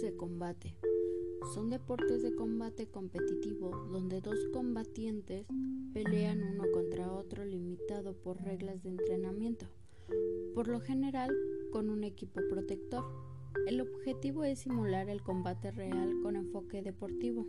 De 0.00 0.16
combate. 0.16 0.74
Son 1.52 1.68
deportes 1.68 2.22
de 2.22 2.34
combate 2.34 2.86
competitivo 2.86 3.70
donde 3.92 4.22
dos 4.22 4.38
combatientes 4.50 5.46
pelean 5.92 6.42
uno 6.42 6.64
contra 6.72 7.12
otro 7.12 7.44
limitado 7.44 8.14
por 8.14 8.42
reglas 8.42 8.82
de 8.82 8.88
entrenamiento, 8.88 9.66
por 10.54 10.68
lo 10.68 10.80
general 10.80 11.30
con 11.72 11.90
un 11.90 12.04
equipo 12.04 12.40
protector. 12.48 13.04
El 13.66 13.82
objetivo 13.82 14.44
es 14.44 14.60
simular 14.60 15.10
el 15.10 15.22
combate 15.22 15.70
real 15.70 16.20
con 16.22 16.36
enfoque 16.36 16.80
deportivo. 16.80 17.46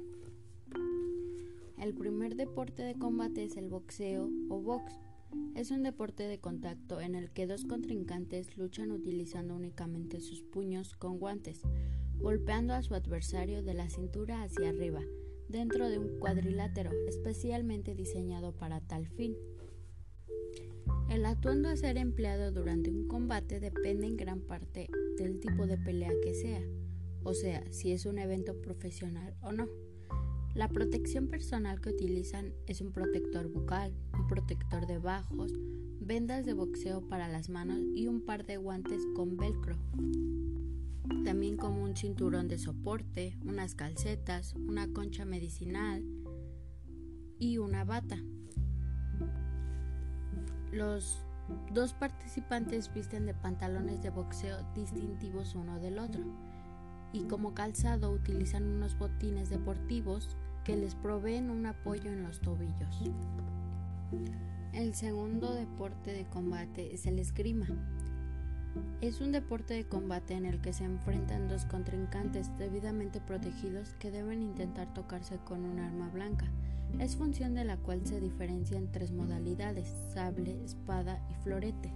El 1.79 1.93
primer 1.93 2.35
deporte 2.35 2.83
de 2.83 2.95
combate 2.95 3.45
es 3.45 3.55
el 3.55 3.69
boxeo 3.69 4.29
o 4.49 4.59
box. 4.59 4.99
Es 5.55 5.71
un 5.71 5.81
deporte 5.81 6.23
de 6.23 6.39
contacto 6.39 6.99
en 6.99 7.15
el 7.15 7.31
que 7.31 7.47
dos 7.47 7.63
contrincantes 7.63 8.57
luchan 8.57 8.91
utilizando 8.91 9.55
únicamente 9.55 10.19
sus 10.19 10.43
puños 10.43 10.97
con 10.97 11.17
guantes, 11.17 11.61
golpeando 12.19 12.73
a 12.73 12.81
su 12.81 12.95
adversario 12.95 13.63
de 13.63 13.73
la 13.73 13.89
cintura 13.89 14.43
hacia 14.43 14.69
arriba, 14.69 15.01
dentro 15.49 15.89
de 15.89 15.99
un 15.99 16.19
cuadrilátero 16.19 16.91
especialmente 17.07 17.95
diseñado 17.95 18.53
para 18.53 18.81
tal 18.81 19.07
fin. 19.07 19.35
El 21.09 21.25
atuendo 21.25 21.69
a 21.69 21.77
ser 21.77 21.97
empleado 21.97 22.51
durante 22.51 22.89
un 22.89 23.07
combate 23.07 23.59
depende 23.59 24.07
en 24.07 24.17
gran 24.17 24.41
parte 24.41 24.87
del 25.17 25.39
tipo 25.39 25.67
de 25.67 25.77
pelea 25.77 26.11
que 26.23 26.33
sea, 26.33 26.61
o 27.23 27.33
sea, 27.33 27.63
si 27.71 27.91
es 27.91 28.05
un 28.05 28.17
evento 28.17 28.59
profesional 28.61 29.35
o 29.41 29.51
no. 29.51 29.67
La 30.55 30.69
protección 30.69 31.27
personal 31.27 31.81
que 31.81 31.89
utilizan 31.89 32.53
es 32.67 32.81
un 32.81 32.91
protector 32.91 33.47
bucal, 33.47 33.93
un 34.13 34.27
protector 34.27 34.85
de 34.85 34.99
bajos, 34.99 35.51
vendas 35.99 36.45
de 36.45 36.53
boxeo 36.53 37.07
para 37.07 37.27
las 37.27 37.49
manos 37.49 37.79
y 37.95 38.07
un 38.07 38.23
par 38.23 38.45
de 38.45 38.57
guantes 38.57 39.01
con 39.15 39.37
velcro. 39.37 39.77
También 41.25 41.57
como 41.57 41.83
un 41.83 41.95
cinturón 41.95 42.47
de 42.47 42.57
soporte, 42.57 43.37
unas 43.45 43.75
calcetas, 43.75 44.53
una 44.53 44.91
concha 44.91 45.25
medicinal 45.25 46.03
y 47.39 47.57
una 47.57 47.83
bata. 47.83 48.17
Los 50.71 51.19
dos 51.73 51.93
participantes 51.93 52.91
visten 52.93 53.25
de 53.25 53.33
pantalones 53.33 54.01
de 54.01 54.09
boxeo 54.09 54.57
distintivos 54.73 55.55
uno 55.55 55.79
del 55.79 55.99
otro 55.99 56.23
y 57.11 57.23
como 57.25 57.53
calzado 57.53 58.11
utilizan 58.11 58.63
unos 58.63 58.97
botines 58.97 59.49
deportivos 59.49 60.35
que 60.63 60.75
les 60.75 60.95
proveen 60.95 61.49
un 61.49 61.65
apoyo 61.65 62.11
en 62.11 62.23
los 62.23 62.39
tobillos. 62.39 63.03
El 64.73 64.95
segundo 64.95 65.53
deporte 65.53 66.13
de 66.13 66.25
combate 66.25 66.95
es 66.95 67.05
el 67.05 67.19
esgrima. 67.19 67.67
Es 69.01 69.21
un 69.21 69.31
deporte 69.31 69.73
de 69.73 69.85
combate 69.85 70.33
en 70.33 70.45
el 70.45 70.61
que 70.61 70.73
se 70.73 70.85
enfrentan 70.85 71.47
dos 71.47 71.65
contrincantes 71.65 72.49
debidamente 72.57 73.19
protegidos 73.19 73.93
que 73.99 74.11
deben 74.11 74.41
intentar 74.41 74.93
tocarse 74.93 75.37
con 75.45 75.65
un 75.65 75.79
arma 75.79 76.09
blanca. 76.09 76.49
Es 76.99 77.15
función 77.15 77.53
de 77.55 77.65
la 77.65 77.77
cual 77.77 78.05
se 78.05 78.21
diferencian 78.21 78.91
tres 78.91 79.11
modalidades, 79.11 79.87
sable, 80.13 80.63
espada 80.63 81.19
y 81.29 81.33
florete. 81.43 81.91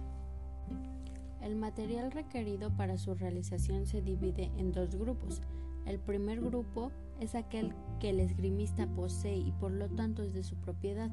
El 1.40 1.56
material 1.56 2.10
requerido 2.10 2.76
para 2.76 2.98
su 2.98 3.14
realización 3.14 3.86
se 3.86 4.02
divide 4.02 4.50
en 4.56 4.72
dos 4.72 4.96
grupos. 4.96 5.40
El 5.86 5.98
primer 5.98 6.40
grupo 6.40 6.90
es 7.20 7.34
aquel 7.34 7.72
que 8.00 8.10
el 8.10 8.20
esgrimista 8.20 8.86
posee 8.86 9.36
y 9.36 9.52
por 9.52 9.70
lo 9.70 9.88
tanto 9.88 10.22
es 10.22 10.34
de 10.34 10.42
su 10.42 10.56
propiedad. 10.56 11.10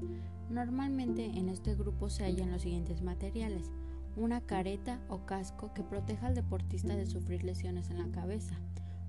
Normalmente 0.50 1.26
en 1.26 1.50
este 1.50 1.76
grupo 1.76 2.10
se 2.10 2.24
hallan 2.24 2.52
los 2.52 2.64
siguientes 2.64 3.02
materiales. 3.02 3.72
Una 4.18 4.40
careta 4.40 5.02
o 5.10 5.26
casco 5.26 5.74
que 5.74 5.84
proteja 5.84 6.28
al 6.28 6.36
deportista 6.36 6.96
de 6.96 7.06
sufrir 7.06 7.44
lesiones 7.44 7.90
en 7.90 7.98
la 7.98 8.10
cabeza. 8.12 8.56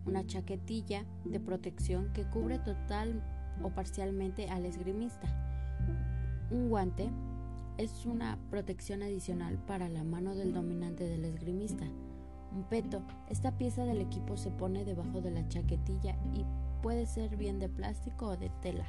Una 0.04 0.26
chaquetilla 0.26 1.04
de 1.24 1.38
protección 1.38 2.12
que 2.12 2.24
cubre 2.24 2.58
total 2.58 3.22
o 3.62 3.70
parcialmente 3.70 4.48
al 4.50 4.66
esgrimista. 4.66 5.28
Un 6.50 6.68
guante 6.68 7.08
es 7.78 8.04
una 8.04 8.36
protección 8.50 9.04
adicional 9.04 9.58
para 9.58 9.88
la 9.88 10.02
mano 10.02 10.34
del 10.34 10.52
dominante 10.52 11.04
del 11.04 11.24
esgrimista. 11.24 11.84
Un 12.52 12.64
peto, 12.64 13.02
esta 13.28 13.56
pieza 13.56 13.84
del 13.84 14.00
equipo 14.00 14.36
se 14.36 14.50
pone 14.50 14.84
debajo 14.84 15.20
de 15.20 15.30
la 15.30 15.46
chaquetilla 15.46 16.16
y 16.34 16.44
puede 16.82 17.06
ser 17.06 17.36
bien 17.36 17.60
de 17.60 17.68
plástico 17.68 18.26
o 18.26 18.36
de 18.36 18.50
tela. 18.60 18.86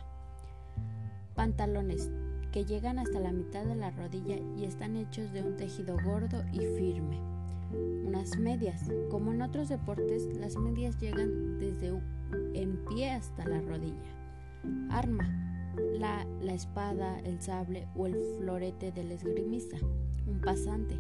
Pantalones 1.36 2.10
que 2.58 2.66
llegan 2.66 2.98
hasta 2.98 3.20
la 3.20 3.32
mitad 3.32 3.66
de 3.66 3.76
la 3.76 3.92
rodilla 3.92 4.36
y 4.58 4.66
están 4.66 4.96
hechos 4.96 5.32
de 5.32 5.44
un 5.44 5.58
tejido 5.58 5.96
gordo 6.04 6.44
y 6.52 6.58
firme. 6.58 7.22
Unas 8.04 8.36
medias. 8.40 8.90
Como 9.12 9.32
en 9.32 9.44
otros 9.44 9.70
deportes, 9.70 10.24
las 10.40 10.56
medias 10.56 10.98
llegan 10.98 11.60
desde 11.60 11.90
en 12.56 12.84
pie 12.88 13.12
hasta 13.12 13.48
la 13.48 13.62
rodilla. 13.62 14.10
Arma. 14.90 15.30
La, 16.00 16.26
la 16.42 16.54
espada, 16.56 17.20
el 17.20 17.40
sable 17.40 17.88
o 17.96 18.08
el 18.08 18.16
florete 18.40 18.92
del 18.92 19.12
esgrimista. 19.12 19.78
Un 20.26 20.42
pasante. 20.42 21.00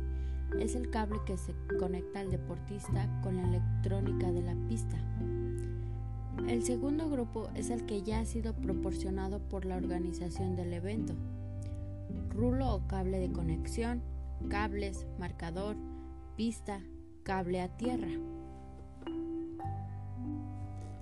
Es 0.60 0.76
el 0.76 0.92
cable 0.92 1.18
que 1.26 1.38
se 1.38 1.56
conecta 1.80 2.20
al 2.20 2.30
deportista 2.30 3.10
con 3.24 3.38
la 3.38 3.48
electrónica 3.48 4.32
de 4.32 4.44
la 4.44 4.54
pista. 4.68 4.96
El 6.48 6.62
segundo 6.62 7.10
grupo 7.10 7.50
es 7.56 7.72
el 7.72 7.88
que 7.88 8.04
ya 8.04 8.20
ha 8.20 8.26
sido 8.26 8.54
proporcionado 8.54 9.40
por 9.40 9.66
la 9.66 9.76
organización 9.76 10.56
del 10.56 10.72
evento. 10.74 11.16
Rulo 12.38 12.76
o 12.76 12.88
cable 12.88 13.18
de 13.18 13.32
conexión, 13.32 14.04
cables, 14.48 15.08
marcador, 15.18 15.76
pista, 16.36 16.84
cable 17.24 17.62
a 17.62 17.76
tierra. 17.78 18.12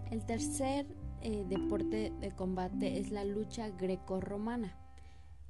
El 0.09 0.25
tercer 0.25 0.85
eh, 1.21 1.43
deporte 1.49 2.13
de 2.21 2.31
combate 2.31 2.99
es 2.99 3.11
la 3.11 3.25
lucha 3.25 3.69
greco-romana. 3.69 4.77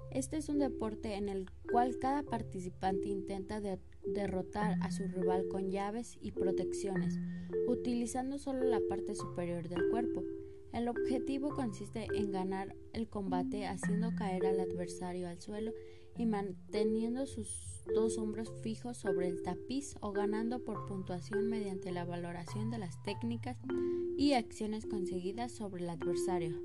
Este 0.09 0.37
es 0.37 0.49
un 0.49 0.57
deporte 0.57 1.13
en 1.13 1.29
el 1.29 1.51
cual 1.71 1.99
cada 1.99 2.23
participante 2.23 3.07
intenta 3.07 3.61
derrotar 4.07 4.79
a 4.81 4.89
su 4.89 5.07
rival 5.07 5.47
con 5.49 5.69
llaves 5.69 6.17
y 6.19 6.31
protecciones, 6.31 7.19
utilizando 7.67 8.39
solo 8.39 8.63
la 8.63 8.79
parte 8.89 9.13
superior 9.13 9.69
del 9.69 9.87
cuerpo. 9.91 10.23
El 10.75 10.89
objetivo 10.89 11.55
consiste 11.55 12.05
en 12.13 12.33
ganar 12.33 12.75
el 12.91 13.07
combate 13.07 13.65
haciendo 13.65 14.13
caer 14.13 14.45
al 14.45 14.59
adversario 14.59 15.29
al 15.29 15.39
suelo 15.39 15.71
y 16.17 16.25
manteniendo 16.25 17.25
sus 17.27 17.81
dos 17.95 18.17
hombros 18.17 18.51
fijos 18.61 18.97
sobre 18.97 19.29
el 19.29 19.41
tapiz 19.41 19.95
o 20.01 20.11
ganando 20.11 20.65
por 20.65 20.85
puntuación 20.85 21.47
mediante 21.47 21.93
la 21.93 22.03
valoración 22.03 22.71
de 22.71 22.79
las 22.79 23.01
técnicas 23.03 23.57
y 24.17 24.33
acciones 24.33 24.85
conseguidas 24.85 25.53
sobre 25.53 25.81
el 25.81 25.89
adversario. 25.89 26.61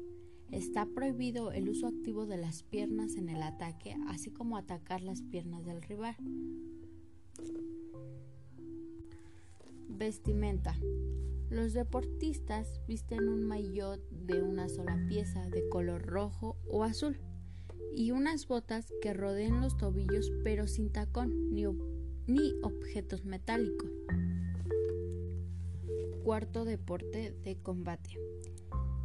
Está 0.50 0.86
prohibido 0.86 1.52
el 1.52 1.68
uso 1.68 1.86
activo 1.86 2.26
de 2.26 2.38
las 2.38 2.64
piernas 2.64 3.14
en 3.14 3.28
el 3.28 3.40
ataque, 3.44 3.94
así 4.08 4.32
como 4.32 4.56
atacar 4.56 5.02
las 5.02 5.22
piernas 5.22 5.64
del 5.64 5.82
rival. 5.82 6.16
Vestimenta. 9.88 10.74
Los 11.50 11.72
deportistas 11.72 12.80
visten 12.86 13.28
un 13.28 13.44
maillot 13.44 14.00
de 14.10 14.40
una 14.40 14.68
sola 14.68 15.04
pieza 15.08 15.50
de 15.50 15.68
color 15.68 16.06
rojo 16.06 16.56
o 16.68 16.84
azul 16.84 17.18
y 17.92 18.12
unas 18.12 18.46
botas 18.46 18.86
que 19.02 19.12
rodeen 19.12 19.60
los 19.60 19.76
tobillos 19.76 20.30
pero 20.44 20.68
sin 20.68 20.92
tacón 20.92 21.52
ni, 21.52 21.64
ni 22.28 22.54
objetos 22.62 23.24
metálicos. 23.24 23.90
Cuarto 26.22 26.64
deporte 26.64 27.34
de 27.42 27.56
combate 27.56 28.10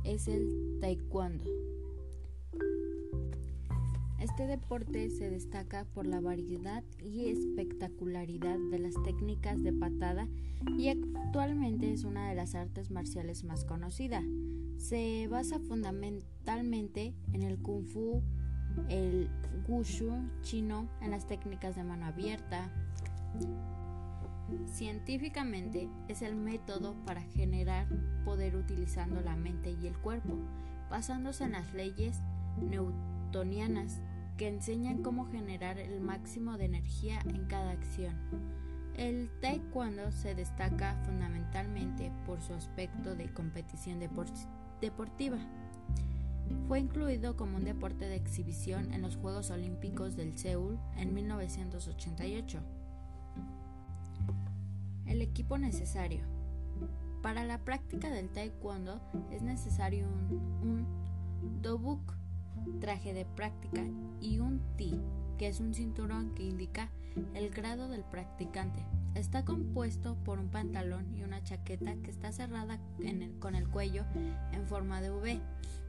es 0.04 0.28
el 0.28 0.78
taekwondo. 0.80 1.46
Este 4.36 4.48
deporte 4.48 5.10
se 5.12 5.30
destaca 5.30 5.86
por 5.94 6.06
la 6.06 6.20
variedad 6.20 6.84
y 7.02 7.30
espectacularidad 7.30 8.58
de 8.70 8.80
las 8.80 8.94
técnicas 9.06 9.64
de 9.64 9.72
patada 9.72 10.28
y 10.78 10.90
actualmente 10.90 11.94
es 11.94 12.04
una 12.04 12.28
de 12.28 12.36
las 12.36 12.54
artes 12.54 12.92
marciales 12.92 13.46
más 13.46 13.64
conocidas. 13.64 14.26
Se 14.76 15.30
basa 15.30 15.60
fundamentalmente 15.60 17.14
en 17.32 17.44
el 17.44 17.58
kung 17.60 17.86
fu, 17.86 18.22
el 18.90 19.30
wushu 19.70 20.12
chino, 20.42 20.90
en 21.00 21.12
las 21.12 21.26
técnicas 21.28 21.78
de 21.78 21.86
mano 21.86 22.06
abierta, 22.06 22.70
Científicamente 24.66 25.90
es 26.10 26.22
el 26.22 26.36
método 26.36 26.94
para 27.06 27.22
generar 27.22 27.88
poder 28.26 28.58
utilizando 28.58 29.22
la 29.22 29.38
mente 29.38 29.72
y 29.82 29.88
el 29.88 29.98
cuerpo, 29.98 30.38
basándose 30.90 31.46
en 31.46 31.54
las 31.54 31.74
leyes 31.74 32.20
newtonianas 32.62 34.02
que 34.38 34.48
enseñan 34.48 35.02
cómo 35.02 35.26
generar 35.26 35.78
el 35.80 36.02
máximo 36.02 36.58
de 36.58 36.66
energía 36.66 37.20
en 37.26 37.46
cada 37.46 37.72
acción. 37.72 38.16
El 38.96 39.30
taekwondo 39.42 40.12
se 40.12 40.36
destaca 40.36 40.96
fundamentalmente 41.06 42.12
por 42.26 42.42
su 42.42 42.54
aspecto 42.54 43.16
de 43.16 43.32
competición 43.34 44.00
deportiva. 44.00 45.38
Fue 46.68 46.80
incluido 46.80 47.36
como 47.36 47.58
un 47.58 47.66
deporte 47.66 48.08
de 48.08 48.16
exhibición 48.16 48.94
en 48.94 49.02
los 49.02 49.18
Juegos 49.18 49.52
Olímpicos 49.52 50.16
del 50.16 50.38
Seúl 50.38 50.80
en 50.96 51.14
1988. 51.14 52.60
El 55.06 55.22
equipo 55.22 55.58
necesario. 55.58 56.22
Para 57.22 57.44
la 57.44 57.58
práctica 57.60 58.10
del 58.10 58.30
taekwondo 58.30 59.02
es 59.32 59.42
necesario 59.42 60.08
un, 60.08 60.88
dobuk, 61.62 62.14
traje 62.80 63.14
de 63.14 63.26
práctica, 63.26 63.84
y 64.22 64.40
un 64.40 64.62
ti, 64.78 65.00
que 65.38 65.48
es 65.48 65.60
un 65.60 65.74
cinturón 65.74 66.34
que 66.36 66.44
indica 66.44 66.90
el 67.34 67.50
grado 67.50 67.88
del 67.88 68.04
practicante. 68.04 68.86
Está 69.14 69.46
compuesto 69.46 70.18
por 70.26 70.40
un 70.40 70.50
pantalón 70.50 71.16
y 71.16 71.24
una 71.24 71.42
chaqueta 71.42 71.96
que 72.04 72.12
está 72.12 72.32
cerrada 72.34 72.80
con 73.40 73.56
el 73.56 73.70
cuello 73.70 74.04
en 74.52 74.68
forma 74.68 75.02
de 75.02 75.12
V. 75.12 75.40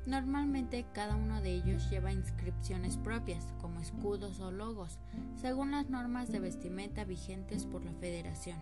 Normalmente 0.06 0.86
cada 0.92 1.16
uno 1.16 1.40
de 1.40 1.52
ellos 1.52 1.90
lleva 1.90 2.12
inscripciones 2.12 2.96
propias, 2.96 3.52
como 3.60 3.80
escudos 3.80 4.38
o 4.38 4.52
logos, 4.52 5.00
según 5.34 5.72
las 5.72 5.90
normas 5.90 6.30
de 6.30 6.38
vestimenta 6.38 7.04
vigentes 7.04 7.66
por 7.66 7.84
la 7.84 7.92
federación. 7.94 8.58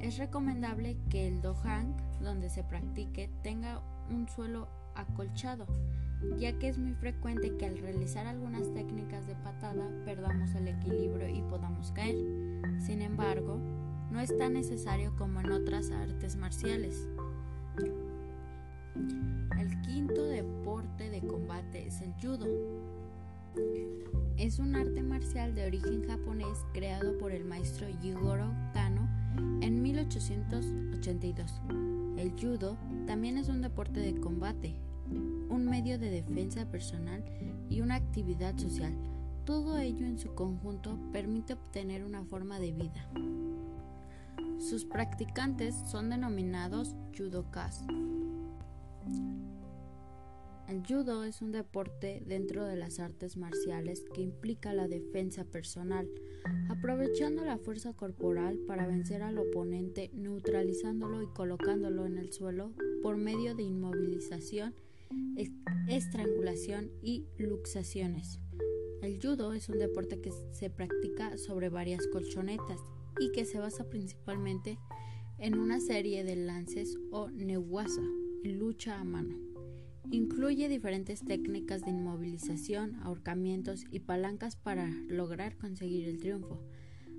Es 0.00 0.18
recomendable 0.18 0.98
que 1.08 1.26
el 1.26 1.40
dohang 1.40 1.96
donde 2.20 2.50
se 2.50 2.62
practique 2.62 3.30
tenga 3.42 3.80
un 4.10 4.28
suelo 4.28 4.68
acolchado, 4.94 5.66
ya 6.38 6.58
que 6.58 6.68
es 6.68 6.78
muy 6.78 6.94
frecuente 6.94 7.56
que 7.56 7.66
al 7.66 7.78
realizar 7.78 8.26
algunas 8.26 8.72
técnicas 8.72 9.26
de 9.26 9.34
patada 9.36 9.88
perdamos 10.04 10.54
el 10.54 10.68
equilibrio 10.68 11.28
y 11.28 11.42
podamos 11.42 11.92
caer. 11.92 12.16
Sin 12.78 13.02
embargo, 13.02 13.58
no 14.10 14.20
es 14.20 14.36
tan 14.36 14.52
necesario 14.54 15.14
como 15.16 15.40
en 15.40 15.52
otras 15.52 15.90
artes 15.90 16.36
marciales. 16.36 17.08
El 19.58 19.80
quinto 19.82 20.22
deporte 20.24 21.10
de 21.10 21.20
combate 21.20 21.86
es 21.86 22.00
el 22.00 22.12
judo. 22.20 22.46
Es 24.36 24.58
un 24.58 24.76
arte 24.76 25.02
marcial 25.02 25.54
de 25.54 25.66
origen 25.66 26.06
japonés 26.06 26.58
creado 26.72 27.16
por 27.18 27.32
el 27.32 27.44
maestro 27.44 27.86
Jigoro 28.00 28.52
Kano 28.72 29.08
en 29.62 29.82
1882. 29.82 31.62
El 32.16 32.32
judo 32.40 32.76
también 33.06 33.38
es 33.38 33.48
un 33.48 33.62
deporte 33.62 34.00
de 34.00 34.20
combate, 34.20 34.74
un 35.10 35.66
medio 35.66 35.98
de 35.98 36.10
defensa 36.10 36.70
personal 36.70 37.24
y 37.68 37.80
una 37.80 37.96
actividad 37.96 38.56
social. 38.58 38.94
Todo 39.44 39.78
ello 39.78 40.06
en 40.06 40.18
su 40.18 40.34
conjunto 40.34 40.98
permite 41.12 41.52
obtener 41.52 42.04
una 42.04 42.24
forma 42.24 42.58
de 42.58 42.72
vida. 42.72 43.08
Sus 44.58 44.84
practicantes 44.84 45.74
son 45.86 46.08
denominados 46.10 46.94
judokas. 47.16 47.84
El 50.66 50.82
judo 50.86 51.24
es 51.24 51.42
un 51.42 51.52
deporte 51.52 52.22
dentro 52.26 52.64
de 52.64 52.76
las 52.76 52.98
artes 52.98 53.36
marciales 53.36 54.02
que 54.14 54.22
implica 54.22 54.72
la 54.72 54.88
defensa 54.88 55.44
personal, 55.44 56.08
aprovechando 56.70 57.44
la 57.44 57.58
fuerza 57.58 57.92
corporal 57.92 58.58
para 58.66 58.86
vencer 58.86 59.22
al 59.22 59.36
oponente, 59.36 60.10
neutralizándolo 60.14 61.22
y 61.22 61.26
colocándolo 61.26 62.06
en 62.06 62.16
el 62.16 62.32
suelo 62.32 62.72
por 63.02 63.18
medio 63.18 63.54
de 63.54 63.64
inmovilización, 63.64 64.74
estrangulación 65.88 66.90
y 67.02 67.26
luxaciones. 67.38 68.40
El 69.02 69.20
judo 69.20 69.52
es 69.52 69.68
un 69.68 69.78
deporte 69.78 70.20
que 70.20 70.32
se 70.52 70.70
practica 70.70 71.36
sobre 71.36 71.68
varias 71.68 72.06
colchonetas 72.06 72.80
y 73.20 73.32
que 73.32 73.44
se 73.44 73.58
basa 73.58 73.90
principalmente 73.90 74.78
en 75.38 75.58
una 75.58 75.80
serie 75.80 76.24
de 76.24 76.36
lances 76.36 76.96
o 77.10 77.30
newasa, 77.30 78.02
lucha 78.44 78.98
a 78.98 79.04
mano. 79.04 79.36
Incluye 80.10 80.68
diferentes 80.68 81.24
técnicas 81.24 81.82
de 81.82 81.90
inmovilización, 81.90 82.94
ahorcamientos 83.02 83.84
y 83.90 84.00
palancas 84.00 84.56
para 84.56 84.88
lograr 85.08 85.56
conseguir 85.56 86.08
el 86.08 86.20
triunfo. 86.20 86.62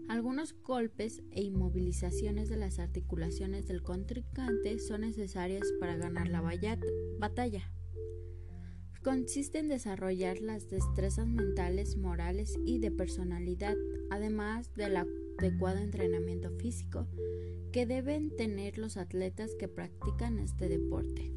Algunos 0.08 0.54
golpes 0.62 1.24
e 1.32 1.42
inmovilizaciones 1.44 2.48
de 2.48 2.58
las 2.58 2.78
articulaciones 2.80 3.68
del 3.68 3.82
contrincante 3.82 4.80
son 4.80 5.02
necesarias 5.02 5.64
para 5.80 5.98
ganar 5.98 6.30
la 6.30 6.42
batalla. 7.20 7.72
Consiste 9.06 9.60
en 9.60 9.68
desarrollar 9.68 10.42
las 10.42 10.68
destrezas 10.68 11.28
mentales, 11.28 11.96
morales 11.96 12.58
y 12.66 12.80
de 12.80 12.90
personalidad, 12.90 13.76
además 14.10 14.74
del 14.74 14.98
adecuado 14.98 15.78
entrenamiento 15.78 16.50
físico 16.58 17.06
que 17.72 17.86
deben 17.86 18.36
tener 18.36 18.80
los 18.80 18.98
atletas 18.98 19.52
que 19.60 19.68
practican 19.68 20.40
este 20.40 20.70
deporte. 20.70 21.32